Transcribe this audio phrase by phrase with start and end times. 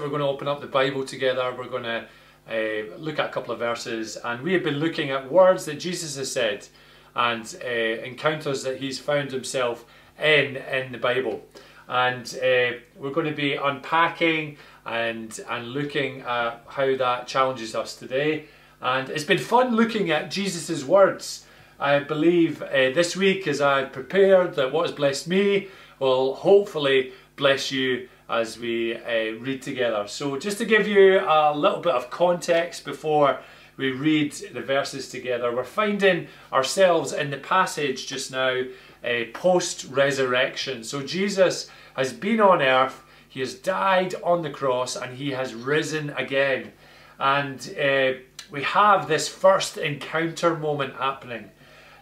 [0.00, 1.54] We're going to open up the Bible together.
[1.56, 2.06] We're going to
[2.48, 5.78] uh, look at a couple of verses, and we have been looking at words that
[5.78, 6.66] Jesus has said
[7.14, 9.84] and uh, encounters that he's found himself
[10.18, 11.44] in in the Bible.
[11.86, 17.94] And uh, we're going to be unpacking and and looking at how that challenges us
[17.96, 18.46] today.
[18.80, 21.44] And it's been fun looking at Jesus's words.
[21.78, 27.12] I believe uh, this week, as I prepared, that what has blessed me will hopefully
[27.36, 30.06] bless you as we uh, read together.
[30.06, 33.40] So, just to give you a little bit of context before
[33.76, 38.62] we read the verses together, we're finding ourselves in the passage just now
[39.04, 40.84] uh, post resurrection.
[40.84, 45.52] So, Jesus has been on earth, he has died on the cross, and he has
[45.54, 46.72] risen again.
[47.18, 48.20] And uh,
[48.50, 51.50] we have this first encounter moment happening,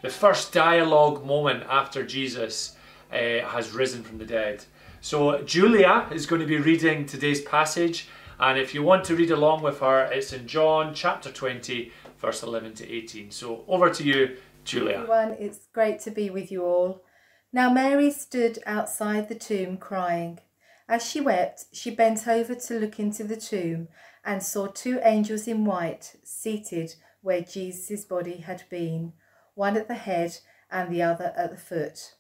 [0.03, 2.77] the first dialogue moment after Jesus
[3.11, 4.65] uh, has risen from the dead.
[5.01, 8.09] So Julia is going to be reading today's passage,
[8.41, 12.43] and if you want to read along with her, it's in John chapter 20, verse
[12.43, 13.31] 11 to 18.
[13.31, 14.97] So over to you, Julia.
[14.97, 17.05] Everyone, it's great to be with you all.
[17.53, 20.41] Now Mary stood outside the tomb crying.
[20.89, 23.89] As she wept, she bent over to look into the tomb
[24.25, 29.13] and saw two angels in white seated where Jesus' body had been,
[29.55, 30.39] one at the head
[30.71, 32.15] and the other at the foot.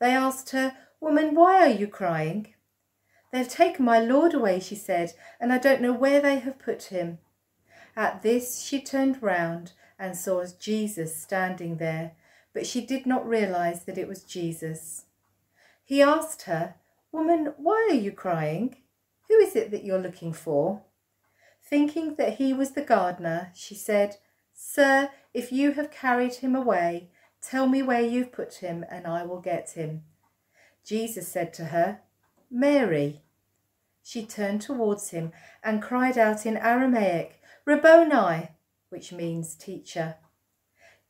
[0.00, 2.54] They asked her, Woman, why are you crying?
[3.30, 6.58] They have taken my Lord away, she said, and I don't know where they have
[6.58, 7.18] put him.
[7.94, 12.12] At this she turned round and saw Jesus standing there,
[12.52, 15.06] but she did not realize that it was Jesus.
[15.84, 16.76] He asked her,
[17.12, 18.76] Woman, why are you crying?
[19.28, 20.82] Who is it that you're looking for?
[21.62, 24.16] Thinking that he was the gardener, she said,
[24.54, 27.10] Sir, if you have carried him away,
[27.42, 30.04] tell me where you've put him, and I will get him.
[30.88, 32.00] Jesus said to her,
[32.50, 33.20] Mary.
[34.02, 38.48] She turned towards him and cried out in Aramaic, Rabboni,
[38.88, 40.14] which means teacher.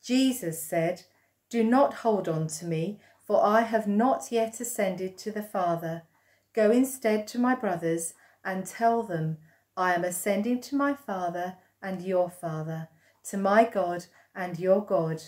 [0.03, 1.03] Jesus said,
[1.49, 6.03] Do not hold on to me, for I have not yet ascended to the Father.
[6.53, 9.37] Go instead to my brothers and tell them,
[9.77, 12.89] I am ascending to my Father and your Father,
[13.29, 15.23] to my God and your God.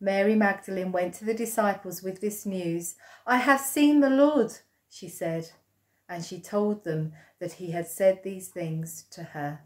[0.00, 2.96] Mary Magdalene went to the disciples with this news.
[3.26, 4.52] I have seen the Lord,
[4.90, 5.50] she said,
[6.08, 9.60] and she told them that he had said these things to her.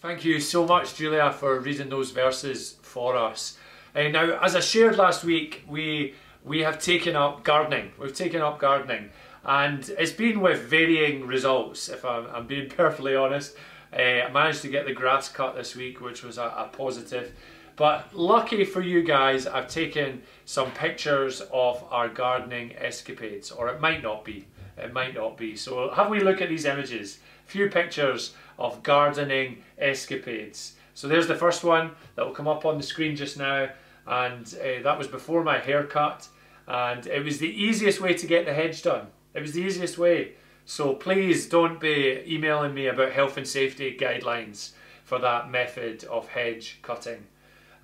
[0.00, 3.56] Thank you so much, Julia, for reading those verses for us.
[3.94, 7.92] Uh, now, as I shared last week, we we have taken up gardening.
[7.98, 9.10] We've taken up gardening,
[9.44, 11.88] and it's been with varying results.
[11.88, 13.56] If I'm, I'm being perfectly honest,
[13.94, 17.32] uh, I managed to get the grass cut this week, which was a, a positive.
[17.76, 23.80] But lucky for you guys, I've taken some pictures of our gardening escapades, or it
[23.80, 24.46] might not be.
[24.78, 25.56] It might not be.
[25.56, 27.18] So have we look at these images.
[27.46, 30.74] A few pictures of gardening escapades.
[30.94, 33.68] So there's the first one that will come up on the screen just now.
[34.06, 36.28] And uh, that was before my haircut.
[36.68, 39.08] And it was the easiest way to get the hedge done.
[39.34, 40.32] It was the easiest way.
[40.64, 44.70] So please don't be emailing me about health and safety guidelines
[45.04, 47.26] for that method of hedge cutting.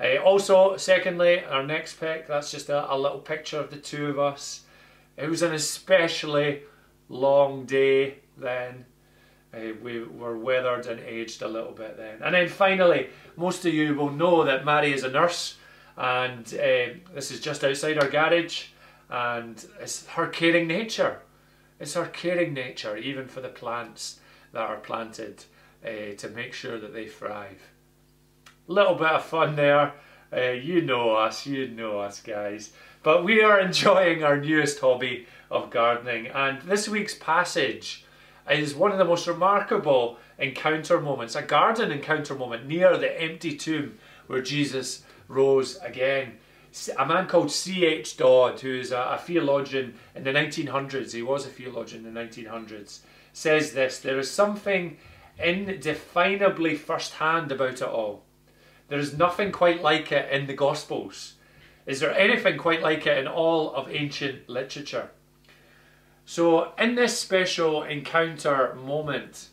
[0.01, 4.07] Uh, also, secondly, our next pick, that's just a, a, little picture of the two
[4.07, 4.63] of us.
[5.17, 6.63] It was an especially
[7.11, 8.87] long day then.
[9.53, 12.23] Uh, we were weathered and aged a little bit then.
[12.23, 15.57] And then finally, most of you will know that Mary is a nurse
[15.97, 18.69] and uh, this is just outside our garage
[19.11, 21.21] and it's her caring nature.
[21.79, 24.21] It's her caring nature, even for the plants
[24.53, 25.45] that are planted
[25.85, 27.61] uh, to make sure that they thrive
[28.73, 29.95] little bit of fun there.
[30.33, 32.71] Uh, you know us, you know us guys.
[33.03, 38.05] But we are enjoying our newest hobby of gardening and this week's passage
[38.49, 43.57] is one of the most remarkable encounter moments, a garden encounter moment near the empty
[43.57, 43.99] tomb
[44.29, 46.39] where Jesus rose again.
[46.97, 48.17] A man called C.H.
[48.17, 52.21] Dodd, who is a, a theologian in the 1900s, he was a theologian in the
[52.21, 53.01] 1900s,
[53.33, 54.97] says this There is something
[55.39, 58.23] indefinably first hand about it all.
[58.91, 61.35] There is nothing quite like it in the Gospels.
[61.87, 65.11] Is there anything quite like it in all of ancient literature?
[66.27, 69.49] So, in this special encounter moment,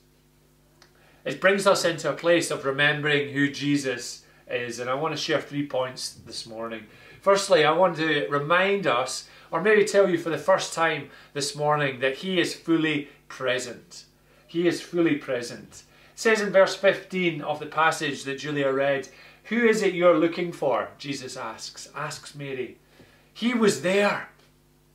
[1.23, 4.79] it brings us into a place of remembering who Jesus is.
[4.79, 6.85] And I want to share three points this morning.
[7.21, 11.55] Firstly, I want to remind us, or maybe tell you for the first time this
[11.55, 14.05] morning, that He is fully present.
[14.47, 15.83] He is fully present.
[16.13, 19.09] It says in verse 15 of the passage that Julia read,
[19.49, 20.89] who is it you're looking for?
[20.97, 22.77] Jesus asks, asks Mary.
[23.33, 24.29] He was there.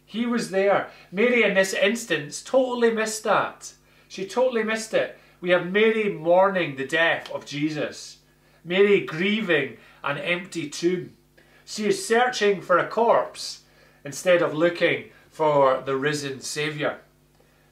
[0.05, 0.91] He was there.
[1.11, 3.73] Mary, in this instance, totally missed that.
[4.09, 5.19] She totally missed it.
[5.41, 8.19] We have Mary mourning the death of Jesus,
[8.65, 11.17] Mary grieving an empty tomb.
[11.65, 13.63] She is searching for a corpse
[14.05, 16.99] instead of looking for the risen Saviour.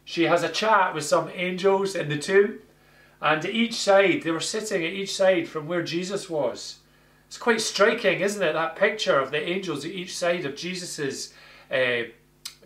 [0.05, 2.61] She has a chat with some angels in the tomb,
[3.23, 6.79] and each side, they were sitting at each side from where Jesus was.
[7.27, 8.55] It's quite striking, isn't it?
[8.55, 11.33] That picture of the angels at each side of Jesus's
[11.71, 12.05] uh,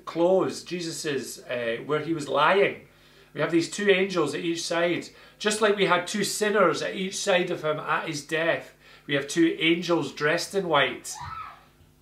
[0.05, 2.87] clothes, Jesus's uh, where he was lying.
[3.35, 5.09] We have these two angels at each side,
[5.39, 8.75] just like we had two sinners at each side of him at his death.
[9.07, 11.13] We have two angels dressed in white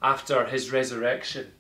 [0.03, 1.51] after his resurrection.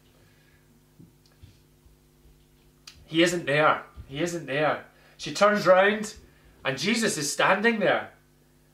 [3.06, 3.82] He isn't there.
[4.06, 4.84] He isn't there.
[5.16, 6.14] She turns round
[6.64, 8.10] and Jesus is standing there.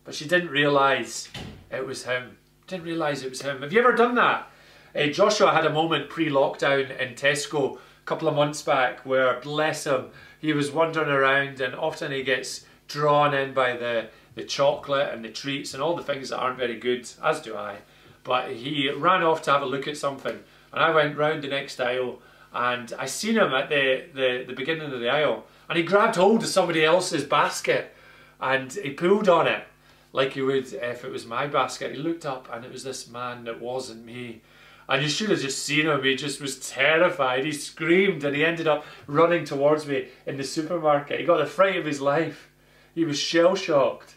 [0.04, 1.28] But she didn't realise
[1.70, 2.38] it was him.
[2.66, 3.62] Didn't realise it was him.
[3.62, 4.50] Have you ever done that?
[4.96, 9.84] Uh, Joshua had a moment pre-lockdown in Tesco a couple of months back where, bless
[9.84, 10.06] him,
[10.38, 15.24] he was wandering around and often he gets drawn in by the, the chocolate and
[15.24, 17.78] the treats and all the things that aren't very good, as do I.
[18.24, 20.38] But he ran off to have a look at something
[20.72, 22.20] and I went round the next aisle
[22.52, 26.16] and I seen him at the, the, the beginning of the aisle and he grabbed
[26.16, 27.94] hold of somebody else's basket
[28.40, 29.64] and he pulled on it
[30.12, 31.94] like he would if it was my basket.
[31.94, 34.40] He looked up and it was this man that wasn't me.
[34.88, 36.02] And you should have just seen him.
[36.02, 37.44] He just was terrified.
[37.44, 41.20] He screamed and he ended up running towards me in the supermarket.
[41.20, 42.48] He got the fright of his life.
[42.94, 44.14] He was shell shocked.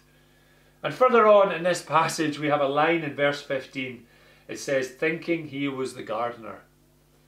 [0.81, 4.05] And further on in this passage, we have a line in verse 15.
[4.47, 6.61] It says, thinking he was the gardener.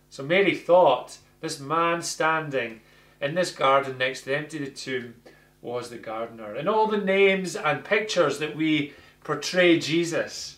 [0.10, 2.80] So Mary thought this man standing
[3.22, 5.16] in this garden next to the empty tomb
[5.62, 6.54] was the gardener.
[6.54, 8.94] And all the names and pictures that we
[9.24, 10.58] portray Jesus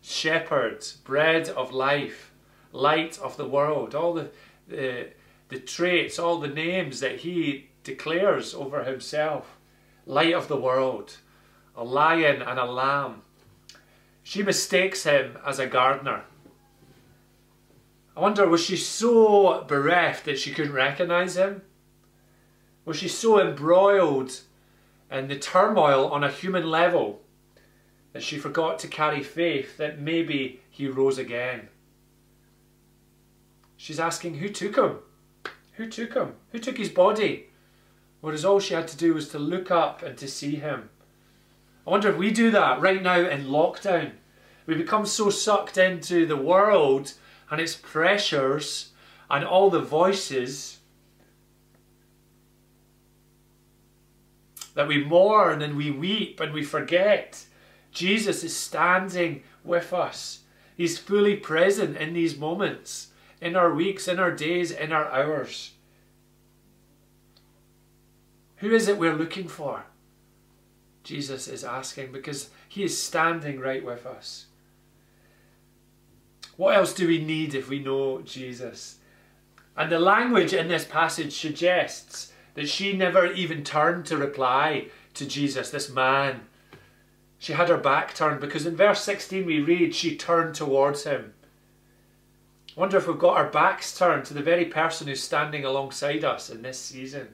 [0.00, 2.32] shepherd, bread of life,
[2.72, 4.30] light of the world, all the,
[4.66, 5.08] the,
[5.48, 9.58] the traits, all the names that he declares over himself.
[10.06, 11.18] Light of the world,
[11.76, 13.22] a lion and a lamb.
[14.22, 16.22] She mistakes him as a gardener.
[18.16, 21.62] I wonder, was she so bereft that she couldn't recognize him?
[22.88, 24.40] Was she so embroiled
[25.10, 27.20] in the turmoil on a human level
[28.14, 31.68] that she forgot to carry faith that maybe he rose again.
[33.76, 35.00] She's asking, who took him?
[35.74, 36.36] Who took him?
[36.50, 37.50] Who took his body?
[38.22, 40.88] Whereas all she had to do was to look up and to see him.
[41.86, 44.12] I wonder if we do that right now in lockdown.
[44.64, 47.12] We become so sucked into the world
[47.50, 48.92] and its pressures
[49.28, 50.77] and all the voices
[54.78, 57.44] that we mourn and we weep and we forget
[57.90, 60.42] Jesus is standing with us.
[60.76, 63.08] He's fully present in these moments,
[63.40, 65.72] in our weeks, in our days, in our hours.
[68.58, 69.82] Who is it we're looking for?
[71.02, 74.46] Jesus is asking because he is standing right with us.
[76.56, 78.98] What else do we need if we know Jesus?
[79.76, 82.27] And the language in this passage suggests
[82.58, 86.42] that she never even turned to reply to Jesus, this man
[87.38, 91.34] she had her back turned because in verse 16 we read she turned towards him.
[92.76, 96.24] I wonder if we've got our backs turned to the very person who's standing alongside
[96.24, 97.28] us in this season.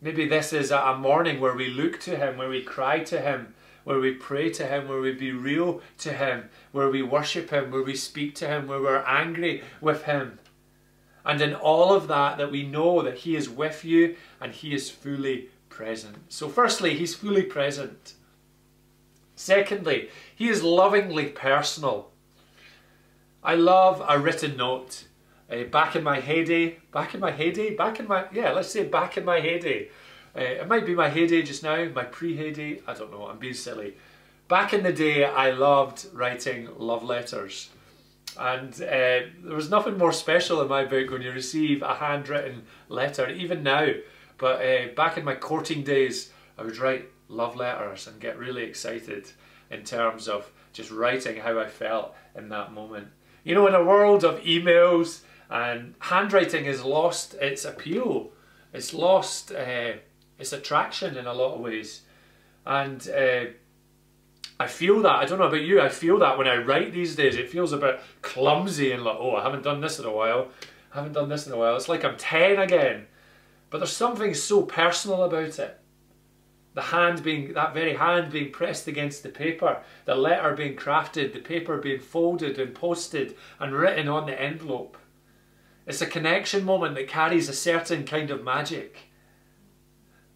[0.00, 3.54] Maybe this is a morning where we look to him, where we cry to him,
[3.84, 7.70] where we pray to him, where we be real to him, where we worship him,
[7.70, 10.38] where we speak to him, where we're angry with him.
[11.24, 14.74] And in all of that, that we know that he is with you and he
[14.74, 16.16] is fully present.
[16.28, 18.14] So, firstly, he's fully present.
[19.34, 22.10] Secondly, he is lovingly personal.
[23.42, 25.04] I love a written note.
[25.50, 28.84] Uh, back in my heyday, back in my heyday, back in my, yeah, let's say
[28.84, 29.88] back in my heyday.
[30.36, 33.54] Uh, it might be my heyday just now, my pre-heyday, I don't know, I'm being
[33.54, 33.94] silly.
[34.48, 37.68] Back in the day, I loved writing love letters.
[38.38, 42.64] And uh, there was nothing more special in my book when you receive a handwritten
[42.88, 43.88] letter, even now.
[44.38, 48.64] But uh, back in my courting days, I would write love letters and get really
[48.64, 49.30] excited
[49.70, 53.08] in terms of just writing how I felt in that moment.
[53.44, 58.32] You know, in a world of emails and handwriting has lost its appeal,
[58.72, 59.92] it's lost uh,
[60.38, 62.02] its attraction in a lot of ways.
[62.66, 63.44] And uh,
[64.58, 67.16] I feel that, I don't know about you, I feel that when I write these
[67.16, 70.12] days, it feels a bit clumsy and like, oh, I haven't done this in a
[70.12, 70.48] while,
[70.92, 71.76] I haven't done this in a while.
[71.76, 73.06] It's like I'm 10 again.
[73.68, 75.80] But there's something so personal about it.
[76.74, 81.32] The hand being, that very hand being pressed against the paper, the letter being crafted,
[81.32, 84.96] the paper being folded and posted and written on the envelope.
[85.86, 88.98] It's a connection moment that carries a certain kind of magic.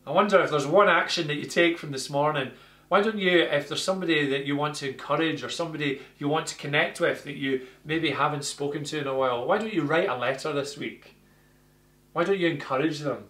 [0.05, 2.51] I wonder if there's one action that you take from this morning.
[2.89, 6.47] Why don't you, if there's somebody that you want to encourage or somebody you want
[6.47, 9.83] to connect with that you maybe haven't spoken to in a while, why don't you
[9.83, 11.17] write a letter this week?
[12.15, 13.25] Why don't you encourage them?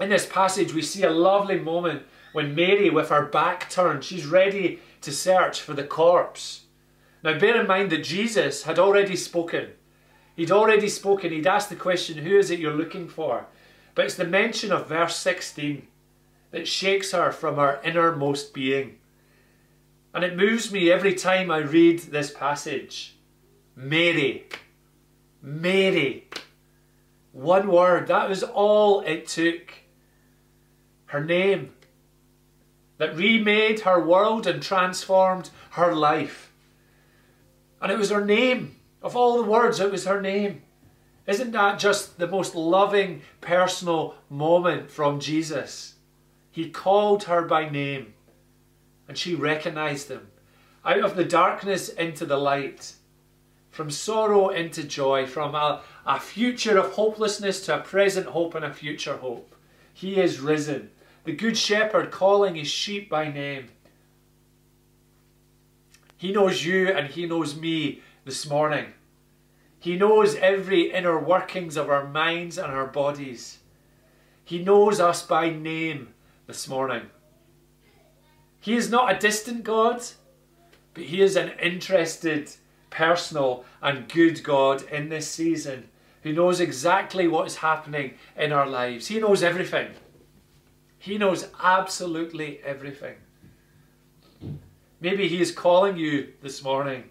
[0.00, 2.02] In this passage, we see a lovely moment
[2.32, 6.64] when Mary, with her back turned, she's ready to search for the corpse.
[7.22, 9.70] Now, bear in mind that Jesus had already spoken.
[10.34, 11.30] He'd already spoken.
[11.30, 13.46] He'd asked the question, Who is it you're looking for?
[13.94, 15.86] But it's the mention of verse 16
[16.54, 18.96] that shakes her from her innermost being.
[20.14, 23.16] And it moves me every time I read this passage.
[23.74, 24.46] Mary.
[25.42, 26.28] Mary.
[27.32, 28.06] One word.
[28.06, 29.74] That was all it took.
[31.06, 31.72] Her name.
[32.98, 36.52] That remade her world and transformed her life.
[37.82, 38.76] And it was her name.
[39.02, 40.62] Of all the words, it was her name.
[41.26, 45.93] Isn't that just the most loving personal moment from Jesus?
[46.54, 48.14] He called her by name
[49.08, 50.28] and she recognized him.
[50.84, 52.92] Out of the darkness into the light,
[53.72, 58.64] from sorrow into joy, from a, a future of hopelessness to a present hope and
[58.64, 59.56] a future hope.
[59.92, 60.92] He is risen,
[61.24, 63.70] the Good Shepherd calling his sheep by name.
[66.16, 68.92] He knows you and he knows me this morning.
[69.80, 73.58] He knows every inner workings of our minds and our bodies.
[74.44, 76.13] He knows us by name
[76.46, 77.02] this morning.
[78.60, 80.02] He is not a distant God,
[80.94, 82.50] but He is an interested,
[82.90, 85.88] personal, and good God in this season
[86.22, 89.08] who knows exactly what is happening in our lives.
[89.08, 89.88] He knows everything.
[90.98, 93.16] He knows absolutely everything.
[95.00, 97.10] Maybe He is calling you this morning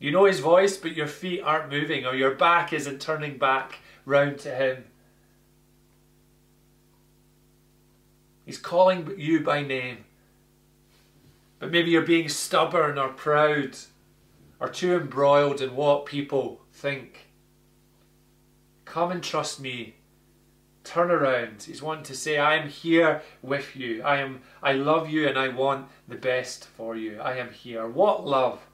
[0.00, 3.80] you know his voice, but your feet aren't moving or your back isn't turning back
[4.06, 4.84] round to him.
[8.50, 9.98] He's calling you by name.
[11.60, 13.76] But maybe you're being stubborn or proud
[14.58, 17.28] or too embroiled in what people think.
[18.84, 19.94] Come and trust me.
[20.82, 21.62] Turn around.
[21.62, 24.02] He's wanting to say, I am here with you.
[24.02, 27.20] I am I love you and I want the best for you.
[27.20, 27.86] I am here.
[27.86, 28.66] What love.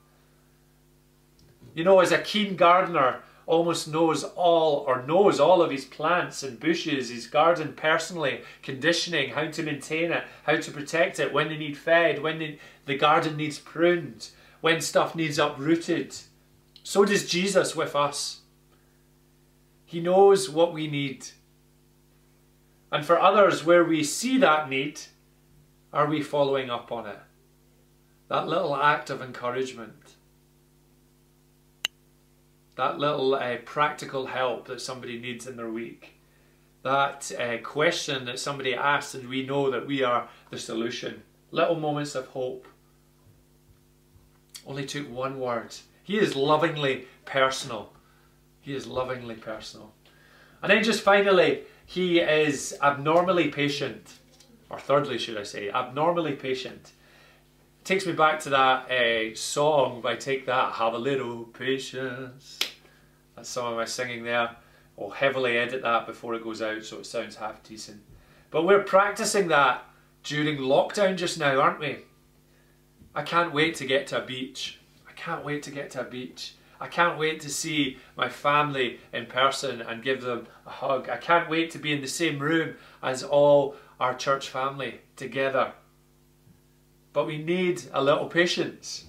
[1.74, 6.42] You know, as a keen gardener almost knows all or knows all of his plants
[6.42, 11.48] and bushes, his garden personally, conditioning, how to maintain it, how to protect it, when
[11.48, 16.14] they need fed, when they, the garden needs pruned, when stuff needs uprooted.
[16.82, 18.40] So does Jesus with us.
[19.84, 21.26] He knows what we need.
[22.90, 25.00] And for others, where we see that need,
[25.92, 27.18] are we following up on it?
[28.28, 30.15] That little act of encouragement
[32.76, 36.18] that little uh, practical help that somebody needs in their week,
[36.82, 41.22] that uh, question that somebody asks, and we know that we are the solution.
[41.50, 42.66] Little moments of hope.
[44.66, 45.74] Only took one word.
[46.02, 47.92] He is lovingly personal.
[48.60, 49.92] He is lovingly personal.
[50.62, 54.14] And then just finally, he is abnormally patient.
[54.68, 56.92] Or thirdly, should I say, abnormally patient
[57.86, 62.58] takes me back to that uh, song by Take That, Have a Little Patience.
[63.36, 64.56] That's some of my singing there.
[65.00, 68.00] I'll heavily edit that before it goes out so it sounds half decent.
[68.50, 69.84] But we're practicing that
[70.24, 71.98] during lockdown just now, aren't we?
[73.14, 74.80] I can't wait to get to a beach.
[75.08, 76.54] I can't wait to get to a beach.
[76.80, 81.08] I can't wait to see my family in person and give them a hug.
[81.08, 85.72] I can't wait to be in the same room as all our church family together
[87.16, 89.06] but we need a little patience.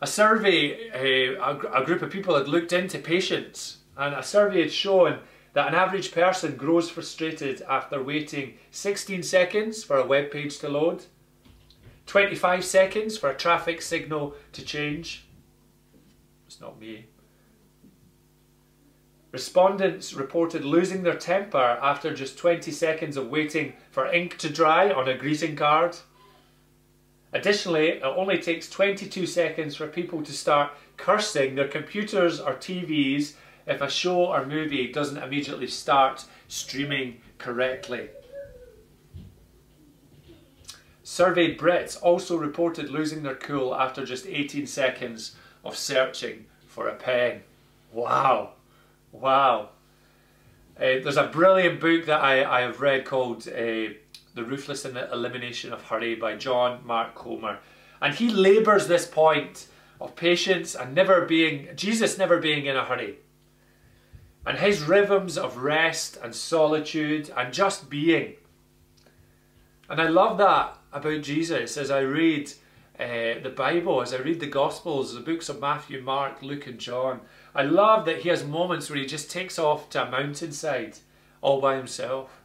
[0.00, 4.62] A survey, uh, a, a group of people had looked into patience, and a survey
[4.62, 5.20] had shown
[5.52, 10.68] that an average person grows frustrated after waiting 16 seconds for a web page to
[10.68, 11.04] load,
[12.06, 15.28] 25 seconds for a traffic signal to change.
[16.48, 17.06] It's not me.
[19.30, 24.90] Respondents reported losing their temper after just 20 seconds of waiting for ink to dry
[24.90, 25.96] on a greeting card.
[27.38, 33.34] Additionally, it only takes 22 seconds for people to start cursing their computers or TVs
[33.64, 38.08] if a show or movie doesn't immediately start streaming correctly.
[41.04, 46.96] Surveyed Brits also reported losing their cool after just 18 seconds of searching for a
[46.96, 47.42] pen.
[47.92, 48.54] Wow,
[49.12, 49.68] wow.
[50.76, 53.94] Uh, there's a brilliant book that I, I have read called uh,
[54.38, 57.58] the Ruthless Elimination of Hurry by John Mark Comer.
[58.00, 59.66] And he labours this point
[60.00, 63.16] of patience and never being, Jesus never being in a hurry.
[64.46, 68.34] And his rhythms of rest and solitude and just being.
[69.90, 72.52] And I love that about Jesus as I read
[72.96, 76.78] uh, the Bible, as I read the Gospels, the books of Matthew, Mark, Luke, and
[76.78, 77.22] John.
[77.56, 80.98] I love that he has moments where he just takes off to a mountainside
[81.40, 82.37] all by himself.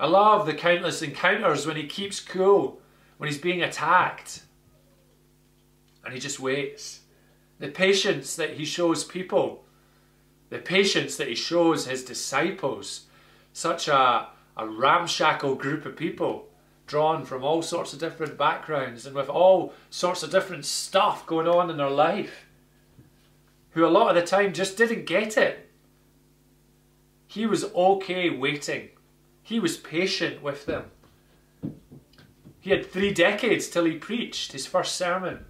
[0.00, 2.80] I love the countless encounters when he keeps cool,
[3.18, 4.40] when he's being attacked,
[6.02, 7.00] and he just waits.
[7.58, 9.66] The patience that he shows people,
[10.48, 13.02] the patience that he shows his disciples,
[13.52, 16.48] such a, a ramshackle group of people
[16.86, 21.46] drawn from all sorts of different backgrounds and with all sorts of different stuff going
[21.46, 22.46] on in their life,
[23.72, 25.68] who a lot of the time just didn't get it.
[27.26, 28.88] He was okay waiting.
[29.42, 30.84] He was patient with them.
[32.60, 35.46] He had three decades till he preached his first sermon.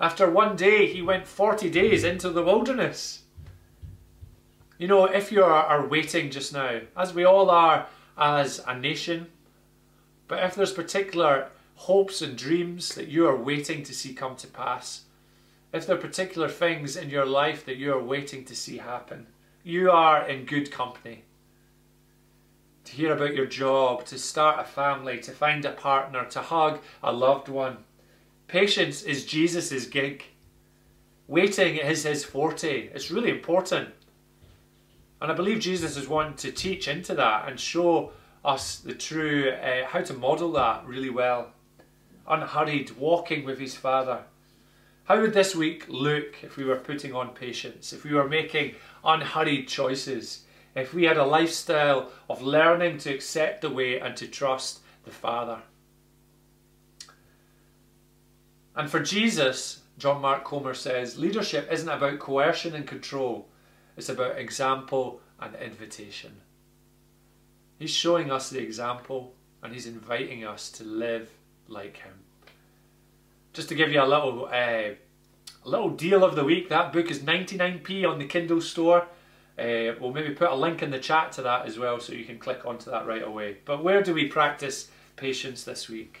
[0.00, 3.24] After one day, he went 40 days into the wilderness.
[4.78, 8.78] You know, if you are, are waiting just now, as we all are as a
[8.78, 9.26] nation,
[10.26, 14.46] but if there's particular hopes and dreams that you are waiting to see come to
[14.46, 15.02] pass,
[15.72, 19.26] if there are particular things in your life that you are waiting to see happen,
[19.62, 21.24] you are in good company.
[22.90, 26.80] To hear about your job, to start a family, to find a partner, to hug
[27.04, 27.76] a loved one.
[28.48, 30.24] Patience is Jesus' gig.
[31.28, 32.88] Waiting is his forte.
[32.88, 33.90] It's really important.
[35.22, 38.10] And I believe Jesus is wanting to teach into that and show
[38.44, 41.52] us the true, uh, how to model that really well.
[42.26, 44.24] Unhurried, walking with his Father.
[45.04, 48.74] How would this week look if we were putting on patience, if we were making
[49.04, 50.42] unhurried choices,
[50.74, 55.10] if we had a lifestyle of learning to accept the way and to trust the
[55.10, 55.62] Father?
[58.76, 63.48] And for Jesus, John Mark Comer says, leadership isn't about coercion and control,
[63.96, 66.40] it's about example and invitation.
[67.78, 71.30] He's showing us the example and he's inviting us to live
[71.68, 72.14] like him.
[73.52, 74.94] Just to give you a little uh,
[75.64, 79.06] a little deal of the week, that book is 99p on the Kindle store.
[79.60, 82.24] Uh, we'll maybe put a link in the chat to that as well so you
[82.24, 83.58] can click onto that right away.
[83.66, 86.20] But where do we practice patience this week?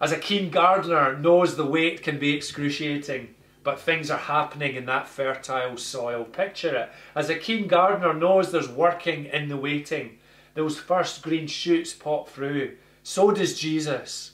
[0.00, 4.86] As a keen gardener knows the wait can be excruciating, but things are happening in
[4.86, 6.24] that fertile soil.
[6.24, 6.90] Picture it.
[7.14, 10.18] As a keen gardener knows there's working in the waiting,
[10.54, 12.76] those first green shoots pop through.
[13.04, 14.32] So does Jesus.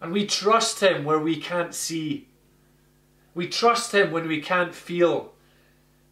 [0.00, 2.26] And we trust Him where we can't see.
[3.34, 5.34] We trust Him when we can't feel.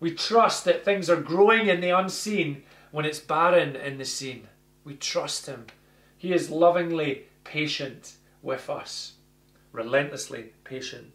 [0.01, 4.49] We trust that things are growing in the unseen when it's barren in the seen.
[4.85, 5.67] We trust Him.
[6.17, 9.15] He is lovingly patient with us,
[9.73, 11.13] relentlessly patient.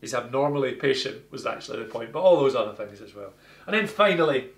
[0.00, 3.32] He's abnormally patient, was actually the point, but all those other things as well.
[3.66, 4.48] And then finally,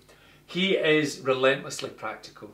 [0.45, 2.51] he is relentlessly practical.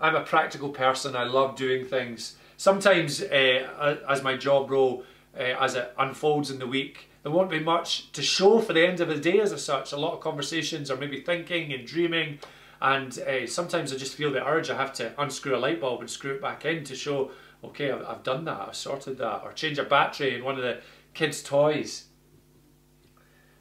[0.00, 1.16] I'm a practical person.
[1.16, 2.36] I love doing things.
[2.56, 7.50] Sometimes, uh, as my job role, uh, as it unfolds in the week, there won't
[7.50, 9.92] be much to show for the end of the day as such.
[9.92, 12.38] A lot of conversations are maybe thinking and dreaming,
[12.82, 16.02] and uh, sometimes I just feel the urge I have to unscrew a light bulb
[16.02, 17.30] and screw it back in to show,
[17.64, 20.62] okay, I've, I've done that, I've sorted that, or change a battery in one of
[20.62, 20.82] the
[21.14, 22.04] kids' toys.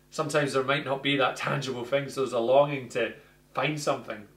[0.10, 3.14] Sometimes there might not be that tangible thing, so there's a longing to
[3.54, 4.28] find something.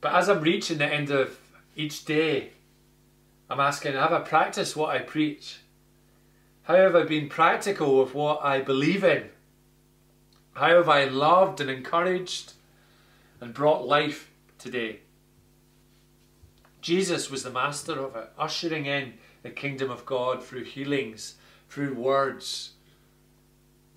[0.00, 1.38] But as I'm reaching the end of
[1.76, 2.53] each day,
[3.48, 5.58] I'm asking, have I practiced what I preach?
[6.62, 9.28] How have I been practical with what I believe in?
[10.54, 12.54] How have I loved and encouraged
[13.40, 15.00] and brought life today?
[16.80, 21.34] Jesus was the master of it, ushering in the kingdom of God through healings,
[21.68, 22.72] through words,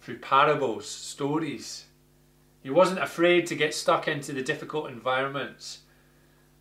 [0.01, 1.85] through parables, stories.
[2.63, 5.79] He wasn't afraid to get stuck into the difficult environments.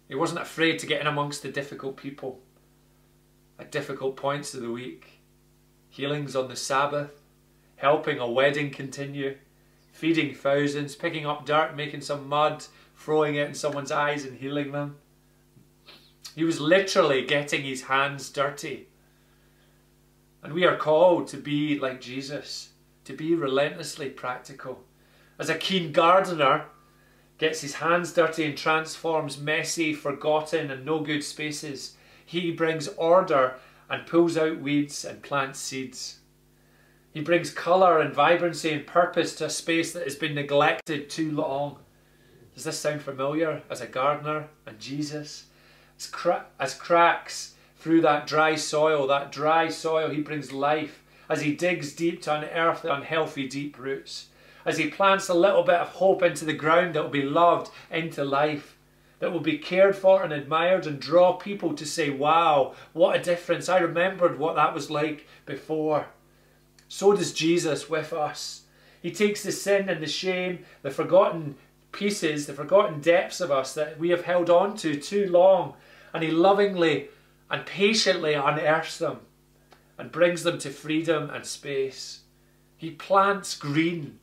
[0.09, 2.41] He wasn't afraid to get in amongst the difficult people
[3.59, 5.21] at difficult points of the week.
[5.89, 7.23] Healings on the Sabbath,
[7.77, 9.37] helping a wedding continue,
[9.93, 12.65] feeding thousands, picking up dirt, making some mud,
[12.97, 14.97] throwing it in someone's eyes and healing them.
[16.35, 18.89] He was literally getting his hands dirty.
[20.43, 22.71] And we are called to be like Jesus
[23.05, 24.85] to be relentlessly practical.
[25.39, 26.67] As a keen gardener
[27.39, 31.96] gets his hands dirty and transforms messy, forgotten, and no good spaces,
[32.27, 33.55] he brings order
[33.89, 36.19] and pulls out weeds and plants seeds.
[37.15, 41.31] He brings colour and vibrancy and purpose to a space that has been neglected too
[41.31, 41.79] long.
[42.55, 45.47] Does this sound familiar as a gardener and Jesus?
[45.99, 51.41] as, cra- as cracks through that dry soil, that dry soil, he brings life as
[51.41, 54.29] he digs deep to unearth the unhealthy deep roots,
[54.65, 57.71] as he plants a little bit of hope into the ground that will be loved
[57.91, 58.76] into life,
[59.19, 63.23] that will be cared for and admired and draw people to say, Wow, what a
[63.23, 63.69] difference!
[63.69, 66.07] I remembered what that was like before.
[66.89, 68.63] So does Jesus with us.
[69.03, 71.57] He takes the sin and the shame, the forgotten
[71.93, 75.75] pieces, the forgotten depths of us that we have held on to too long,
[76.13, 77.09] and He lovingly
[77.51, 79.21] and patiently unearths them
[79.99, 82.21] and brings them to freedom and space.
[82.77, 84.19] He plants green.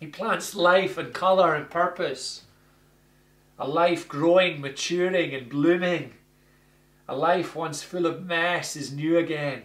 [0.00, 2.42] He plants life and colour and purpose.
[3.58, 6.14] A life growing, maturing, and blooming.
[7.08, 9.64] A life once full of mess is new again.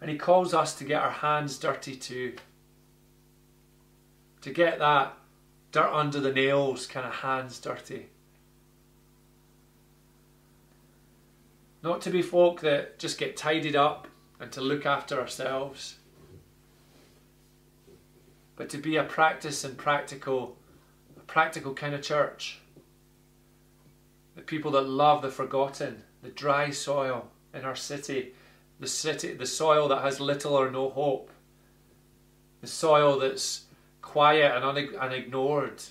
[0.00, 2.36] And He calls us to get our hands dirty too.
[4.42, 5.14] To get that
[5.72, 8.06] dirt under the nails kind of hands dirty.
[11.82, 14.08] Not to be folk that just get tidied up
[14.40, 15.96] and to look after ourselves,
[18.56, 20.56] but to be a practice and practical,
[21.16, 22.60] a practical kind of church.
[24.38, 28.34] The people that love the forgotten, the dry soil in our city,
[28.78, 31.32] the city, the soil that has little or no hope,
[32.60, 33.64] the soil that's
[34.00, 35.82] quiet and, un- ignored,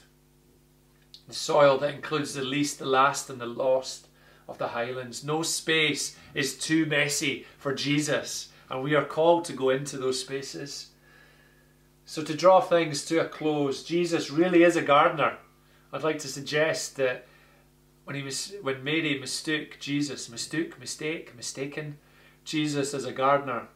[1.27, 4.07] the soil that includes the least, the last, and the lost
[4.47, 5.25] of the highlands.
[5.25, 10.21] No space is too messy for Jesus, and we are called to go into those
[10.21, 10.91] spaces.
[12.05, 15.35] So, to draw things to a close, Jesus really is a gardener.
[15.91, 17.27] I'd like to suggest that
[18.07, 21.97] when he was, when Mary mistook Jesus, mistook, mistake, mistaken,
[22.45, 23.67] Jesus as a gardener.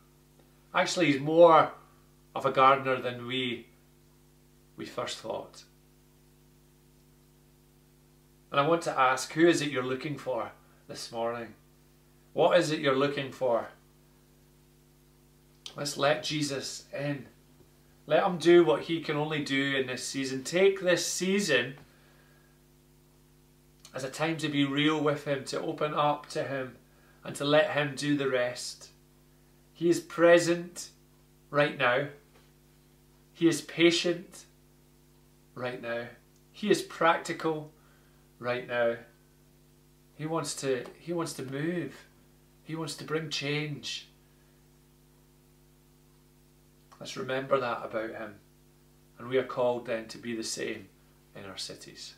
[0.74, 1.74] Actually, he's more
[2.34, 3.68] of a gardener than we
[4.78, 5.64] we first thought.
[8.52, 10.54] And I want to ask, who is it you're looking for
[10.88, 11.54] this morning?
[12.32, 13.68] What is it you're looking for?
[15.76, 17.26] Let's let Jesus in.
[18.08, 20.46] Let him do what he can only do in this season.
[20.46, 21.76] Take this season
[23.94, 26.78] as a time to be real with him, to open up to him,
[27.24, 28.90] and to let him do the rest.
[29.74, 30.90] He is present
[31.50, 32.08] right now.
[33.34, 34.46] He is patient
[35.56, 36.06] right now.
[36.52, 37.72] He is practical
[38.40, 38.98] right now.
[40.16, 42.06] He wants to he wants to move.
[42.64, 44.08] He wants to bring change.
[47.00, 48.36] Let's remember that about him.
[49.18, 50.88] And we are called then to be the same
[51.36, 52.14] in our cities.